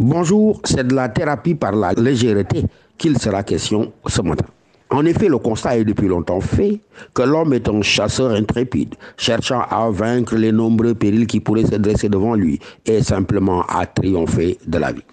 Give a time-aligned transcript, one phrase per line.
[0.00, 2.64] Bonjour, c'est de la thérapie par la légèreté
[2.98, 4.46] qu'il sera question ce matin.
[4.90, 6.80] En effet, le constat est depuis longtemps fait
[7.14, 11.76] que l'homme est un chasseur intrépide, cherchant à vaincre les nombreux périls qui pourraient se
[11.76, 15.04] dresser devant lui et simplement à triompher de la vie.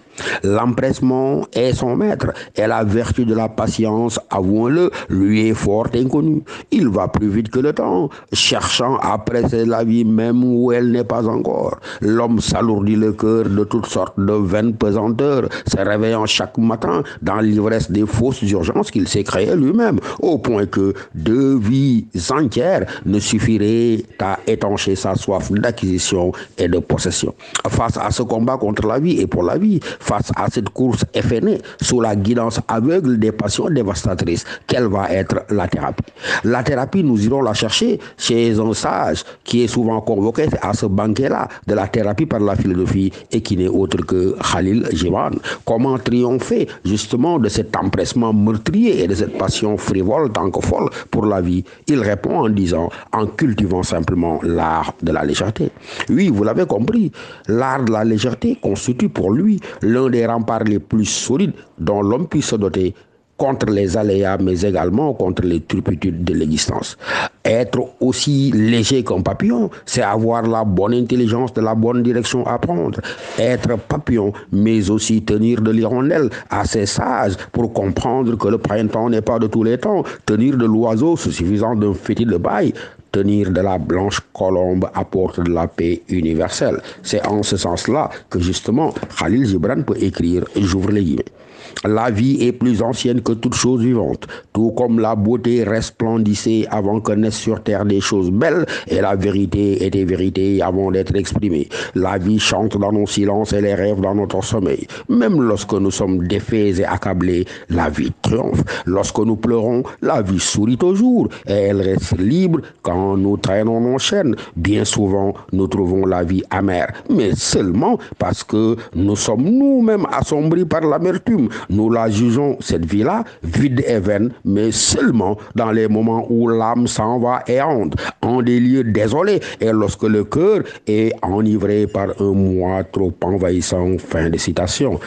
[0.43, 6.43] L'empressement est son maître et la vertu de la patience, avouons-le, lui est fort inconnue.
[6.71, 10.91] Il va plus vite que le temps, cherchant à presser la vie même où elle
[10.91, 11.79] n'est pas encore.
[12.01, 17.39] L'homme s'alourdit le cœur de toutes sortes de vaines pesanteurs, se réveillant chaque matin dans
[17.39, 23.19] l'ivresse des fausses urgences qu'il s'est créées lui-même, au point que deux vies entières ne
[23.19, 27.33] suffiraient à étancher sa soif d'acquisition et de possession.
[27.69, 31.05] Face à ce combat contre la vie et pour la vie, face à cette course
[31.13, 36.03] effrénée sous la guidance aveugle des passions dévastatrices, quelle va être la thérapie
[36.43, 40.85] La thérapie, nous irons la chercher chez un sage qui est souvent convoqué à ce
[40.85, 45.31] banquet-là de la thérapie par la philosophie et qui n'est autre que Khalil Gibran.
[45.65, 50.89] Comment triompher justement de cet empressement meurtrier et de cette passion frivole tant que folle
[51.09, 51.63] pour la vie?
[51.87, 55.71] Il répond en disant, en cultivant simplement l'art de la légèreté.
[56.09, 57.11] Oui, vous l'avez compris,
[57.47, 62.27] l'art de la légèreté constitue pour lui l'un des remparts les plus solides dont l'homme
[62.27, 62.93] puisse se doter
[63.41, 66.95] contre les aléas, mais également contre les turpitudes de l'existence.
[67.43, 72.59] Être aussi léger qu'un papillon, c'est avoir la bonne intelligence de la bonne direction à
[72.59, 72.99] prendre.
[73.39, 79.23] Être papillon, mais aussi tenir de l'hirondelle, assez sage pour comprendre que le printemps n'est
[79.23, 80.03] pas de tous les temps.
[80.27, 82.75] Tenir de l'oiseau, suffisant d'un fétis de bail,
[83.11, 86.79] tenir de la blanche colombe apporte de la paix universelle.
[87.01, 91.40] C'est en ce sens-là que justement Khalil Gibran peut écrire, j'ouvre les guillemets.
[91.83, 96.99] La vie est plus ancienne que toute chose vivante, tout comme la beauté resplendissait avant
[96.99, 101.67] que naissent sur terre des choses belles et la vérité était vérité avant d'être exprimée.
[101.95, 104.87] La vie chante dans nos silences et les rêves dans notre sommeil.
[105.09, 108.61] Même lorsque nous sommes défaits et accablés, la vie triomphe.
[108.85, 113.97] Lorsque nous pleurons, la vie sourit toujours et elle reste libre quand nous traînons nos
[113.97, 114.35] chaînes.
[114.55, 120.65] Bien souvent, nous trouvons la vie amère, mais seulement parce que nous sommes nous-mêmes assombris
[120.65, 126.25] par l'amertume nous la jugeons, cette vie-là, vide et vaine, mais seulement dans les moments
[126.29, 131.87] où l'âme s'en va errante, en des lieux désolés, et lorsque le cœur est enivré
[131.87, 133.97] par un moi trop envahissant.
[133.97, 134.99] Fin de citation.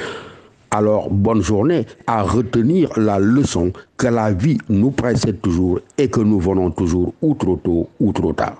[0.70, 6.20] Alors, bonne journée à retenir la leçon que la vie nous précède toujours et que
[6.20, 8.56] nous venons toujours ou trop tôt ou trop tard.